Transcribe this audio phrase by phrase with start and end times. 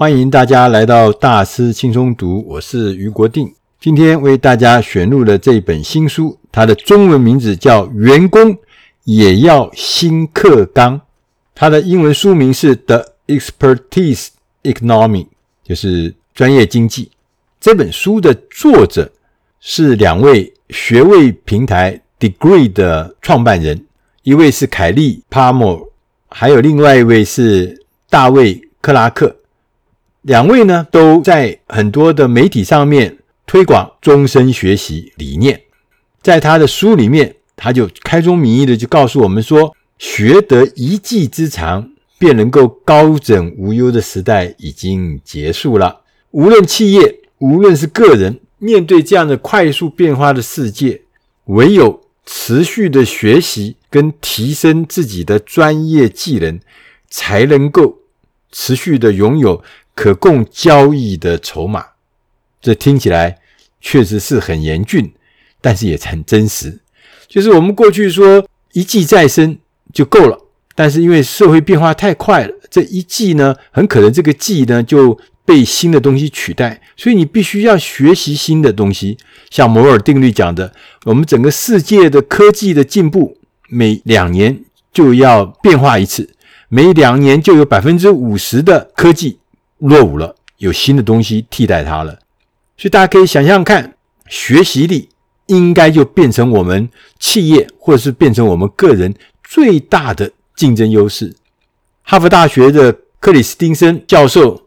[0.00, 3.52] 欢迎大家来到大师轻松读，我是余国定。
[3.78, 8.56] 今天为大家选录了这本新书，它的中文名字叫《员工
[9.04, 10.98] 也要新课纲》，
[11.54, 14.28] 它的英文书名是《The Expertise
[14.62, 15.24] Economy》，
[15.62, 17.10] 就是专业经济。
[17.60, 19.12] 这本书的作者
[19.60, 23.84] 是两位学位平台 Degree 的创办人，
[24.22, 25.92] 一位是凯利·帕默，
[26.30, 29.36] 还有另外一位是大卫·克拉克。
[30.22, 35.60] 两位呢都在很多的媒体上面推广终身学习理念。
[36.22, 46.02] 在他的书里面，他就开宗明义的就告诉我们说，学得一技之长便能够高枕无忧的时代已经结束了。
[46.32, 51.00] 无论企业，无论是个人，面对这样的快速变化的世界，
[51.46, 56.60] 唯有持续的学习跟提升自己的专业技能，
[57.08, 57.98] 才能够
[58.52, 59.62] 持续的拥有
[60.00, 61.84] 可供交易的筹码。
[62.62, 63.36] 这听起来
[63.82, 65.12] 确实是很严峻，
[65.60, 66.78] 但是也很真实。
[67.28, 69.58] 就是我们过去说一技在身
[69.92, 70.38] 就够了，
[70.74, 75.20] 但是因为社会变化太快了，这一技呢，很可能这个技呢就。
[75.42, 79.18] 被新的东西取代，所以你必须要学习新的东西。
[79.48, 80.72] 像摩尔定律讲的，
[81.04, 83.36] 我们整个世界的科技的进步，
[83.68, 84.62] 每两年
[84.92, 86.30] 就要变化一次，
[86.68, 89.40] 每两年就有百分之五十的科技
[89.80, 92.20] 落伍了，有新的东西替代它了。
[92.76, 93.94] 所以大家可以想象看，
[94.28, 95.08] 学习力
[95.46, 101.34] 应该就变成我们企业或者是变成我们个人最大的竞争优势。
[102.02, 104.66] 哈佛大学的克里斯汀森教授。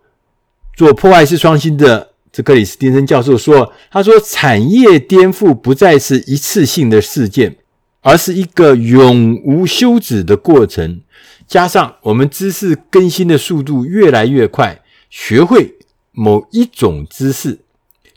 [0.75, 7.58] 做破坏式创新的这克里斯汀森教授说：“他说，产业颠覆不再是一次性的事件，
[8.02, 11.02] 而是一个永无休止的过程。
[11.48, 14.81] 加上我们知识更新的速度越来越快，
[15.16, 15.75] 学会
[16.11, 17.59] 某一种知识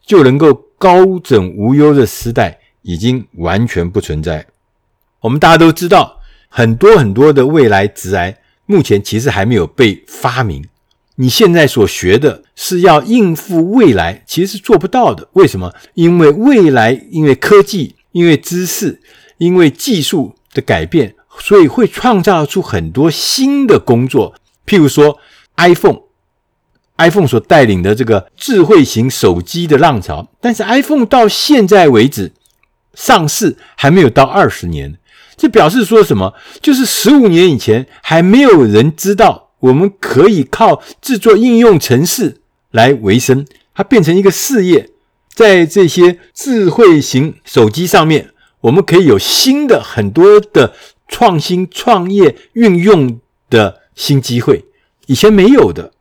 [0.06, 4.47] 就能够高枕无忧的时代已经完全不存在。
[5.21, 8.34] 我们大家都知道，很多很多的未来职涯
[8.65, 10.66] 目前其实还没有被发明。”
[11.16, 15.28] 你现在所学的是要应付未来，其实是做不到的。
[15.34, 15.75] 为什么？
[15.92, 19.03] 因为未来，因为科技，因为知识，
[19.37, 24.34] 因为技术的改变，所以会创造出很多新的工作。
[24.66, 25.19] 譬如说
[25.56, 26.00] ，iPhone
[26.99, 32.33] iPhone 所带领的这个智慧型手机的浪潮，但是 iPhone 到现在为止
[32.95, 34.99] 上市还没有到二十年，
[35.37, 36.34] 这表示说什么？
[36.62, 39.45] 就是十五年以前还没有人知道。
[39.61, 42.43] 我们可以靠制作应用程式
[42.73, 44.91] 来维生，它变成一个事业。
[45.34, 48.31] 在这些智慧型手机上面，
[48.61, 50.75] 我们可以有新的很多的
[51.09, 53.19] 创新创业运用
[53.49, 54.67] 的新机会，
[55.07, 55.93] 以前没有的。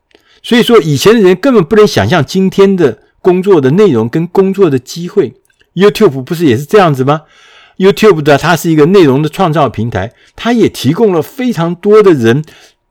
[0.46, 5.34] 所以说，以前的人根本不能想象今天的工作的内容跟工作的机会。
[5.74, 7.24] YouTube 不是也是这样子吗
[7.78, 12.44] ？YouTube 的它是一个内容的创造平台，它也提供了非常多的人。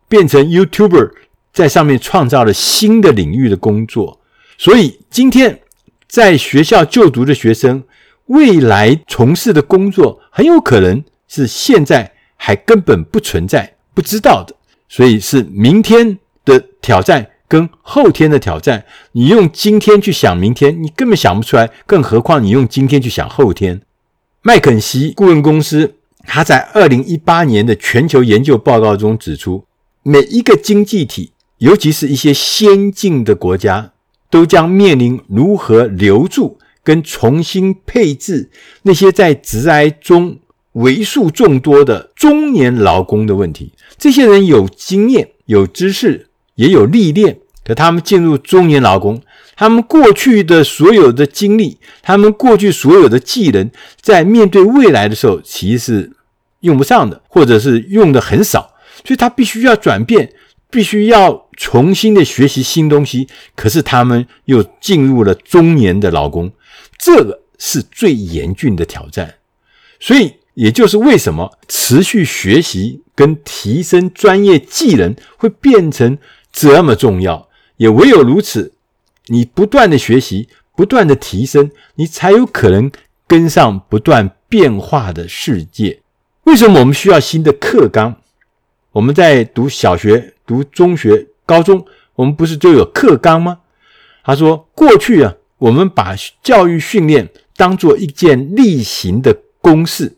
[0.06, 1.10] 变成 YouTuber，
[1.52, 4.20] 在上面创造了新的领域的工作，
[4.58, 5.60] 所以今天
[6.06, 7.82] 在学校就读的学生，
[8.26, 14.54] 未来从事的工作很有可能是现在还根本不存在、不知道的，
[14.88, 18.84] 所以是明天的挑战跟后天的挑战。
[19.12, 23.80] 你用今天去想明天，你根本想不出来，更何况你用今天去想后天。
[24.42, 25.94] 麦肯锡顾问公司
[26.26, 29.64] 他在二零一八年的全球研究报告中指出。
[30.02, 33.92] 每一个经济体，尤其是一些先进的国家，
[34.28, 38.50] 都将面临如何留住跟重新配置
[38.82, 40.40] 那些在职涯中
[40.72, 43.72] 为数众多的中年劳工的问题。
[43.96, 46.26] 这些人有经验、有知识，
[46.56, 49.20] 也有历练，可他们进入中年劳工，
[49.56, 53.70] 他们过去的所有的经历，他们过去所有的技能，
[54.00, 56.12] 在面对未来的时候，其实是
[56.60, 58.74] 用不上的，或者是用的很少。
[59.04, 60.32] 所以他必须要转变，
[60.70, 63.28] 必须要重新的学习新东西。
[63.56, 66.52] 可是他们又进入了中年的劳工，
[66.98, 69.34] 这个是最严峻的挑战。
[70.00, 76.18] 所以，也就是为什么持续学习跟提升专业技能会变成
[76.52, 77.48] 这么重要。
[77.84, 78.72] 也唯有如此，
[79.26, 82.90] 你不断的学习，不断的提升，你才有可能
[83.26, 86.00] 跟上不断变化的世界。
[86.44, 88.16] 为什么我们需要新的课纲？
[88.92, 91.84] 我们在读小学、读中学、高中，
[92.14, 93.58] 我们不是就有课纲吗？
[94.24, 100.16] 他说，过去啊，我们把教育训练当做一件例行的公事，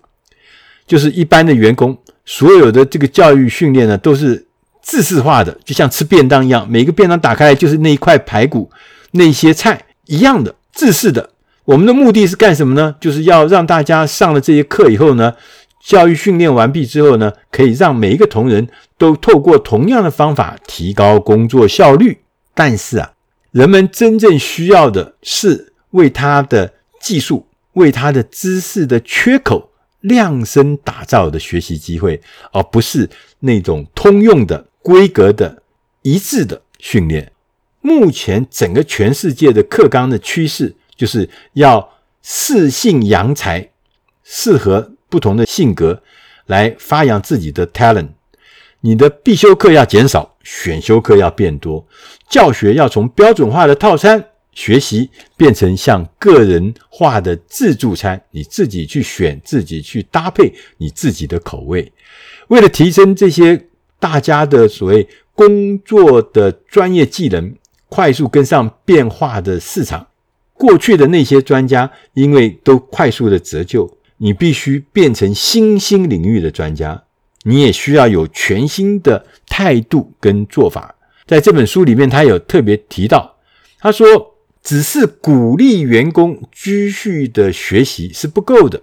[0.86, 4.45] 就是一般的员工，所有的这个教育训练呢，都是
[4.86, 8.70] 制式化的，就像吃便当一样，每个便当打开来就是那一块排骨、
[9.10, 11.30] 那些菜一样的制式的。
[11.64, 12.94] 我们的目的是干什么呢？
[13.00, 15.34] 就是要让大家上了这些课以后呢，
[15.84, 22.20] 教育训练完毕之后呢，可以让每一个同仁都透过同样的方法提高工作效率。
[22.54, 23.12] 但是啊，
[23.50, 32.22] 人们真正需要的是为他的技术、为他的知识的缺口量身打造的学习机会，
[32.52, 33.10] 而不是
[33.40, 35.62] 那种通用的、规格的、
[36.02, 37.32] 一致的训练。
[37.80, 40.76] 目前整个全世界的课纲的趋势。
[40.96, 41.86] 就是要
[42.22, 43.68] 适性扬才，
[44.24, 46.02] 适合不同的性格
[46.46, 48.08] 来发扬自己的 talent。
[48.80, 51.86] 你的必修课要减少，选修课要变多，
[52.30, 61.92] 教学要从标准化的套餐学习变成像个人化的自助餐，你自己去选，自己去搭配你自己的口味。
[62.48, 63.66] 为了提升这些
[63.98, 67.54] 大家的所谓工作的专业技能，
[67.88, 70.06] 快速跟上变化的市场。
[70.54, 77.04] 过去的那些专家，因为都快速的折旧，你必须变成新兴领域的专家，
[77.42, 80.94] 你也需要有全新的态度跟做法。
[81.26, 83.36] 在这本书里面，他有特别提到，
[83.80, 88.80] 他说，只是鼓励员工继续的学习是不够的，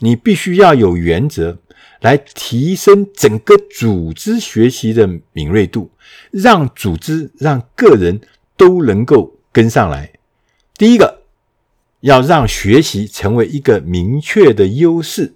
[0.00, 1.58] 你必须要有原则
[2.00, 5.90] 来提升整个组织学习的敏锐度，
[6.30, 8.20] 让组织、让个人
[8.56, 10.12] 都能够跟上来。
[10.76, 11.22] 第一个，
[12.00, 15.34] 要让学习成为一个明确的优势。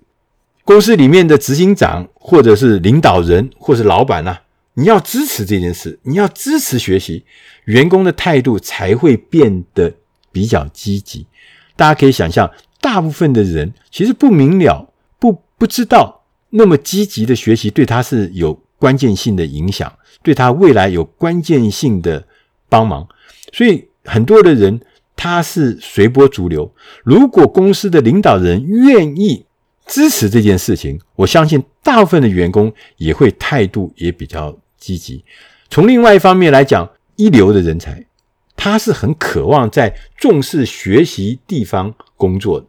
[0.64, 4.38] 公司里面的执行长，或者是领导人，或是老板呐，
[4.74, 7.24] 你要支持这件事，你要支持学习，
[7.64, 9.92] 员工的态度才会变得
[10.30, 11.26] 比较积极。
[11.74, 12.48] 大家可以想象，
[12.80, 16.21] 大部分的人其实不明了，不不知道
[16.52, 22.26] 那么积极的学习对他是有关键性的影响，对他未来有关键性的
[22.69, 23.06] 帮忙。
[23.52, 24.81] 所以很多的人。
[25.14, 26.75] 他是随波逐流。
[27.04, 29.44] 如果公司的领导人愿意
[29.87, 35.22] 支持这件事情，我相信大部分的员工也会态度也比较积极。
[35.70, 38.05] 从另外一方面来讲，一流的人才，
[38.56, 42.66] 他是很渴望在重视学习地方工作的。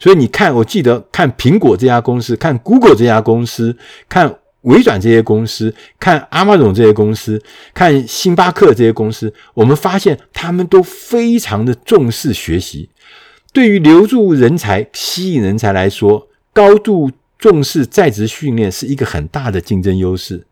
[0.00, 3.76] 所以你看，我记得看苹果这家公司，看 Google 这家公司，
[4.08, 4.34] 看。
[4.64, 7.42] 微软这些公司，看 Amazon 这些公司，
[7.72, 12.90] 看星巴克这些公司，我们发现他们都非常的重视学习。
[13.54, 20.44] 对于留住人才、吸引人才来说，高度重视在职训练是一个很大的竞争优势。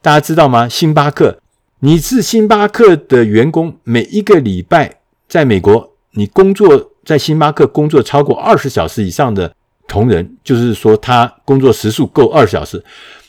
[0.00, 0.68] 大家知道吗？
[0.68, 1.40] 星巴克，
[1.80, 9.54] 你是星巴克的员工，每一个礼拜在美国，你工作在星巴克工作超过二十小时以上的
[9.86, 12.84] 同仁，就是说他工作时数够二十小时。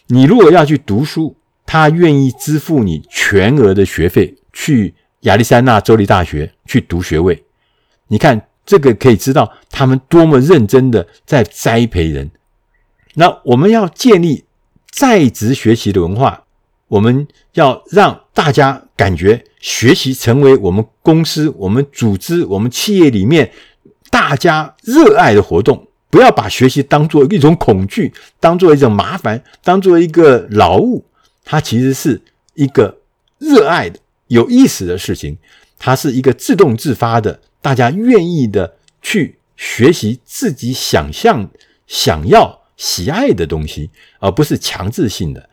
[0.08, 7.46] 你如果要去读书，他愿意支付你全额的学费，去亚利桑那州立大学去读学位。
[8.08, 12.32] 你看这个可以知道他们多么认真的在栽培人。
[13.14, 14.46] 那我们要建立
[14.90, 16.46] 在职学习的文化，
[16.88, 23.52] 我们要让大家感觉学习成为我们公司、我们组织、我们企业里面
[24.10, 25.88] 大家热爱的活动。
[26.10, 31.04] 不要把学习当做一种恐惧，当做一种麻烦，当做一个劳务。
[31.44, 32.22] 它其实是
[32.54, 32.98] 一个
[33.40, 35.38] 热爱的、有意思的事情。
[35.78, 41.50] 它是一个自动自发的，大家愿意的去学习自己想象、
[41.86, 45.50] 想要、喜爱的东西，而不是强制性的。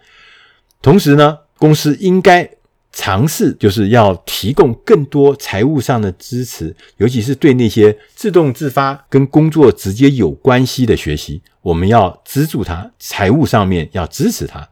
[0.84, 2.48] 同时呢，公司应该。
[2.96, 14.68] 尝试就是要提供更多财务上的支持，尤其是对那些自动自发跟工作直接有关系的学习，我们要资助他，财务上面要支持他。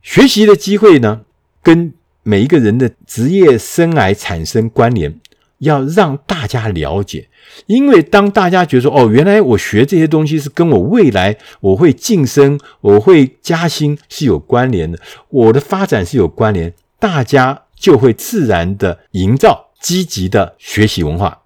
[0.00, 1.20] 学习的机会呢，
[1.62, 1.92] 跟
[2.22, 5.20] 每一个人的职业生涯产生关联，
[5.58, 7.28] 要让大家了解。
[7.66, 14.98] 因为当大家觉得说，哦，原来我学这些东西是跟我未来我会晋升、我会加薪是有关联的，
[15.28, 17.62] 我的发展是有关联，大家。
[17.78, 21.42] 就会自然的营造积极的学习文化。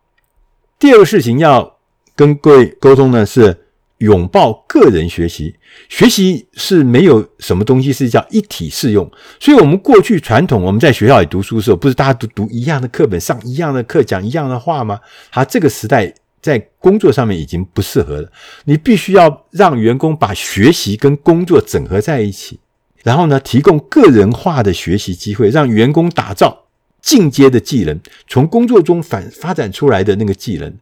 [0.79, 1.79] 第二个事情要
[2.15, 3.67] 跟各位沟通呢，是
[4.01, 5.57] 拥抱个人学习。
[5.89, 15.01] 学习是没有什么东西是叫一体适用，所以我们过去传统我们在学校里读书的时候，不是大家都读一样的课本，上一样的课，讲一样的话吗？
[15.31, 18.31] 他，这个时代在工作上面已经不适合了。
[18.65, 22.59] 你必须要让员工把学习跟工作整合在一起。
[23.03, 26.67] 然后呢，提供个人化的学习机会，让员工打造
[27.01, 30.75] 进阶的技能，从工作中反发展出来的那个技能。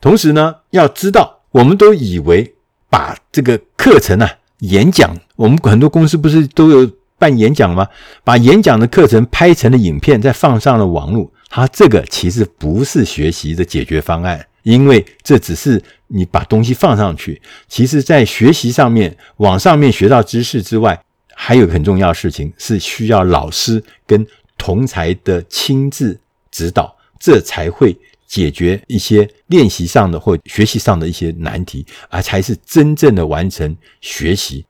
[0.00, 2.51] 同时呢，要知道，我们都以为
[2.92, 7.88] 把这个课程啊、演讲，我们很多公司不是都有办演讲吗？
[8.22, 11.32] 把演讲的课程拍成了影片，再放上了网络。
[11.48, 17.40] 它这个其实不是学习的解决方案，因为这只是你把东西放上去。
[17.66, 21.02] 其实，在学习上面，网上面学到知识之外，
[21.34, 24.26] 还有很重要的事情是需要老师跟
[24.58, 26.20] 同才的亲自
[26.50, 27.96] 指导，这才会
[28.32, 34.64] 解决一些练习上的或学习上的一些难题，而才是真正的完成学习。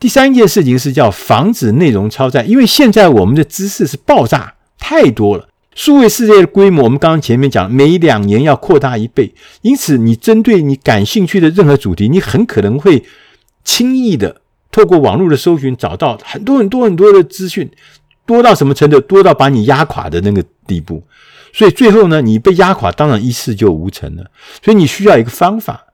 [0.00, 13.04] 第三件事情是叫防止内容超载，因为现在我们的知识是爆炸太多了，数位世界的规模，我们刚刚前面讲，每两年要扩大一倍，因此你针对你感兴趣的任何主题，你很可能会
[13.64, 17.70] 轻易的透过网络的搜寻找到很多很多很多的资讯，
[18.24, 18.98] 多到什么程度？
[18.98, 21.02] 多到把你压垮的那个地步。
[21.54, 24.28] 所以最后呢，你被压垮，当然一事就无成了。
[24.60, 25.86] 所以你需要一个方法，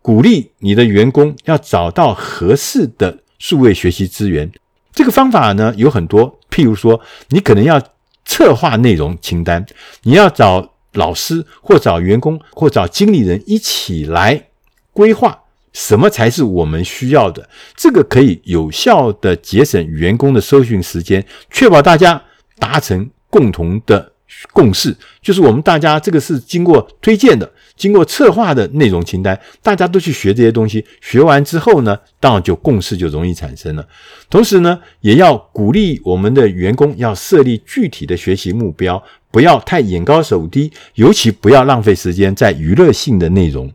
[0.00, 4.48] 鼓励你的员工要找到合适的数位学习资源。
[4.92, 7.82] 这个方法呢有很多，譬如说，你可能要
[8.24, 9.66] 策划内容清单，
[10.04, 14.50] 你要找老师或找员工或找经理人一起来
[14.92, 17.48] 规划什么才是我们需要的。
[17.76, 22.22] 这个可以有效地节省员工的搜寻时间，确保大家
[22.60, 24.12] 达成共同的。
[24.52, 30.84] 共识就是我们大家这个是经过推荐的、经过策划的内容清单，大家都去学这些东西。
[31.00, 33.86] 学完之后呢，当然就共识就容易产生了。
[34.28, 43.72] 同时呢，也要鼓励我们的员工要设立具体的学习目标，不要太眼高手低，尤其不要浪费时间在娱乐性的内容。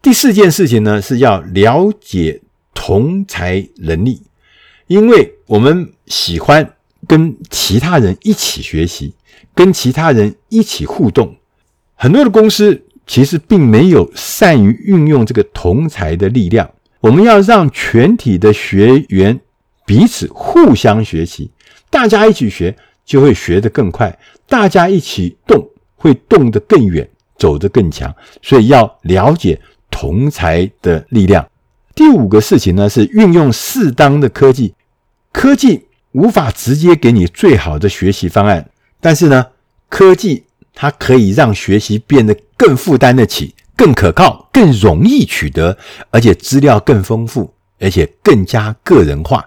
[0.00, 2.40] 第四件事情呢，是要了解
[2.74, 4.22] 同才能力，
[4.86, 6.74] 因为我们喜欢
[7.06, 9.14] 跟其他人一起学习。
[9.58, 11.34] 跟其他人一起互动，
[11.96, 16.70] 很多的公司其实并没有善于运用这个同才的力量。
[17.00, 19.40] 我们要让全体的学员
[19.84, 21.50] 彼此互相学习，
[21.90, 28.14] 大家一起学就会学得更快，大家一起动会动得更远，走得更强。
[28.40, 29.60] 所以要了解
[29.90, 31.44] 同才的力量。
[31.96, 34.72] 第五个事情呢，是运用适当的科技，
[35.32, 38.70] 科技无法直接给你最好的学习方案。
[39.00, 39.46] 但是呢，
[39.88, 45.76] 科技它可以让学习变得更负担得起、更可靠、更容易取得，
[46.10, 49.44] 而且资料更丰富，而且更加个人化。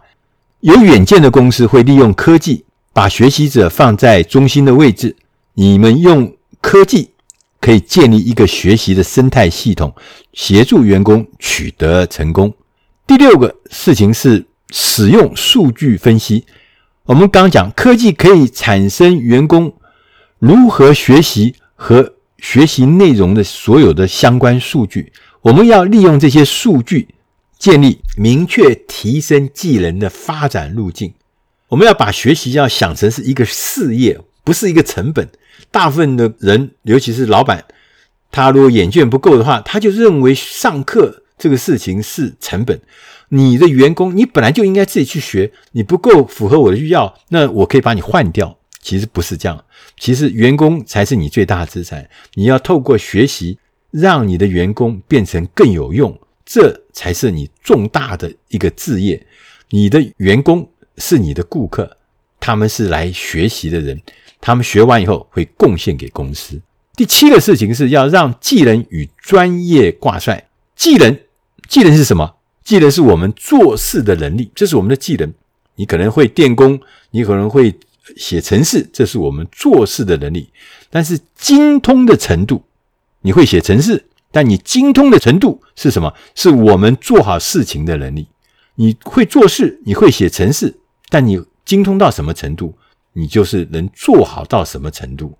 [0.61, 5.15] 有远见的公司会利用科技，把学习者放在中心的位置。
[5.53, 7.09] 你们用科技
[7.59, 9.93] 可以建立一个学习的生态系统，
[10.33, 12.53] 协助员工取得成功。
[13.05, 16.45] 第六个事情是使用数据分析。
[17.11, 19.73] 我们刚讲，科技可以产生员工
[20.39, 25.11] 如何学习和学习内容的所有的相关数据。
[25.41, 27.09] 我们要利用这些数据，
[27.59, 31.13] 建立明确提升技能的发展路径。
[31.67, 35.27] 我们要把学习要想成是一个事业，不是一个成本。
[35.69, 37.65] 大部分的人，尤其是老板，
[38.31, 42.79] 他如果眼见不够的话，他就认为上课这个事情是成本。
[43.33, 45.51] 你的员工，你本来就应该自己去学。
[45.71, 48.57] 你不够符合我的需要，那我可以把你换掉。
[48.81, 49.63] 其实不是这样，
[49.97, 52.09] 其实员工才是你最大的资产。
[52.33, 53.57] 你要透过学习，
[53.91, 59.25] 让你的员工变成更有用，这才是你重大的一个志业。
[59.69, 61.95] 你的员工是你的顾客，
[62.39, 64.01] 他们是来学习的人，
[64.41, 66.59] 他们学完以后会贡献给公司。
[66.95, 70.49] 第七个事情是要让技能与专业挂帅。
[70.75, 71.17] 技能，
[71.69, 72.35] 技能是什么？
[72.63, 75.33] 技能是我们做事的能力，这是我们的技能。
[75.75, 76.79] 你可能会电工，
[77.11, 77.73] 你可能会
[78.15, 80.49] 写程式，这是我们做事的能力。
[80.89, 82.63] 但是精通的程度，
[83.21, 86.13] 你会写程式，但你精通的程度是什么？
[86.35, 88.27] 是我们做好事情的能力。
[88.75, 90.77] 你会做事，你会写程式，
[91.09, 92.75] 但你精通到什么程度，
[93.13, 95.37] 你就是能做好到什么程度。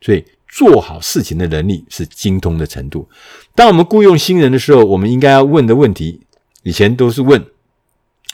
[0.00, 3.08] 所以做好事情的能力是精通的程度。
[3.54, 6.20] 当我们雇佣新人的时候，我们应该要问的问题。
[6.64, 7.46] 以前都是问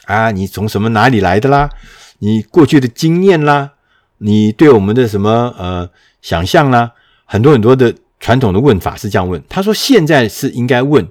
[0.05, 1.69] 啊，你从什么哪里来的啦？
[2.19, 3.73] 你过去的经验啦？
[4.17, 5.89] 你对我们的什么呃
[6.21, 6.93] 想象啦？
[7.25, 9.41] 很多很多的传统的问法是这样问。
[9.47, 11.07] 他说现在是应该问，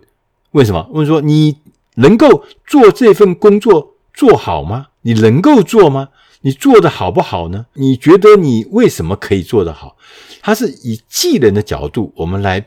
[0.51, 0.89] 为什么？
[0.93, 1.57] 问说你
[1.95, 4.89] 能够做这份工作做好吗？
[5.03, 6.09] 你能够做吗？
[6.43, 7.67] 你做得好不好呢？
[7.75, 9.97] 你觉得你为什么可以做得好？
[10.41, 12.67] 他是以技能的角度，我们来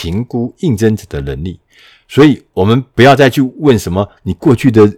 [0.00, 1.60] 评估应征者的能力。
[2.08, 4.90] 所以，我们不要再去问什么你过去的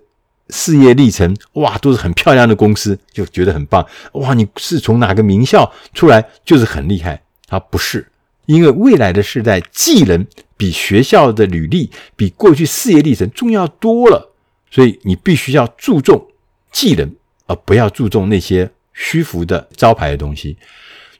[0.51, 3.85] 事业历程，哇，都是很漂亮的公司，就觉得很棒。
[4.13, 7.21] 哇，你是从哪个名校出来，就是很厉害。
[7.49, 8.07] 他不是，
[8.47, 10.25] 因为未来的时代，技能
[10.57, 14.33] 比学校的履历、比过去事业历程重要多了。
[14.71, 16.29] 所以，你必须要注重
[16.71, 17.13] 技能，
[17.47, 20.57] 而不要注重那些虚浮的招牌的东西。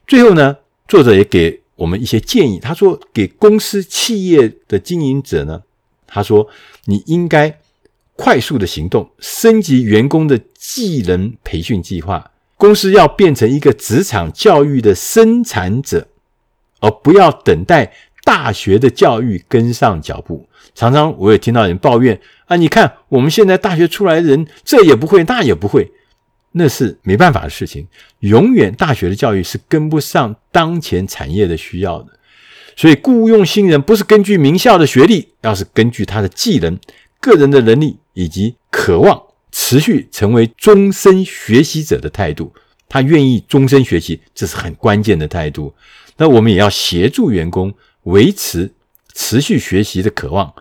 [0.07, 0.57] 最后呢，
[0.89, 2.61] 作者也给我们一些建议。
[2.61, 5.63] 他说，给公司企业的经营者呢，
[6.07, 6.47] 他说
[6.85, 7.59] 你应该
[8.15, 12.31] 快速的行动，升级员工的技能培训计划。
[12.57, 16.07] 公司要变成一个职场教育的生产者，
[16.79, 20.47] 而不要等待大学的教育跟上脚步。
[20.73, 25.91] 常常我也听到人抱怨啊，你看我们现在大学出来的人，这也不会，那也不会，
[26.53, 27.87] 那是没办法的事情。
[28.21, 32.19] 永远大学的教育是跟不上当前产业的需要的。
[32.77, 36.79] 所以雇佣新人不是根据名校的学历，要是根据他的技能、
[37.21, 42.53] 个人的能力以及渴望持续成为终身学习者的态度。
[42.89, 45.75] 他愿意终身学习，这是很关键的态度。
[46.17, 48.71] 那我们也要协助员工维持
[49.15, 50.53] 持续学习的渴望，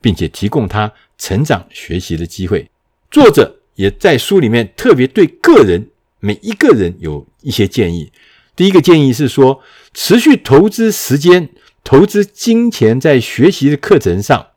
[0.00, 2.68] 并且提供他成长学习的机会。
[3.10, 5.88] 作者也在书里面特别对个人
[6.20, 8.12] 每一个人有一些建议。
[8.54, 9.62] 第一个建议是说，
[9.94, 11.48] 持续投资时间、
[11.84, 14.48] 投资金钱在学习的课程上，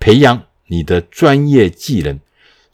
[0.00, 2.18] 培养你的专业技能，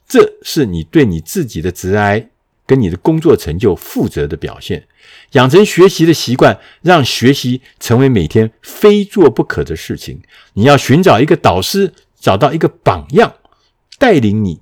[0.06, 2.26] 这是你对你自己的职涯
[2.64, 4.86] 跟你的工作成就负责的表现。
[5.32, 10.22] 养成学习的习惯，让学习成为每天非做不可的事情。
[10.52, 13.34] 你要寻找一个导师，找到一个榜样，
[13.98, 14.60] 带领你，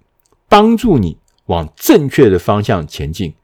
[0.48, 3.34] 帮助你往正确的方向前进。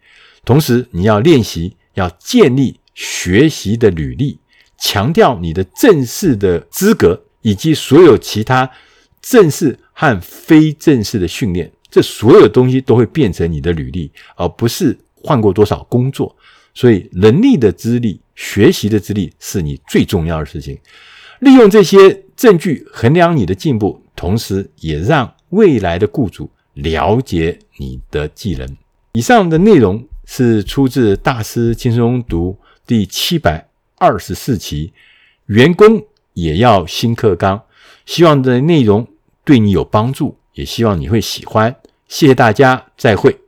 [0.44, 4.38] 同时，你要练习，要建立学习的履历，
[4.78, 8.71] 强调你的正式的资格，以及所有其他
[9.21, 11.71] 正式和非正式的训练。
[11.90, 16.35] 这所有东西都会变成你的履历，而不是换过多少工作。
[16.75, 20.78] 所以，能力的资历、学习的资历是你最重要的事情。
[21.40, 28.76] 利用这些证据衡量你的进步，同时也让未来的雇主了解你的技能。
[29.12, 34.93] 以上的内容是出自《大师轻松读》第七百二十四期，
[35.47, 36.02] 员工
[36.33, 37.62] 也要新课纲。
[38.07, 39.06] 希望的内容
[39.45, 41.76] 对你有帮助，也希望你会喜欢。
[42.08, 43.42] 谢谢大家，再会。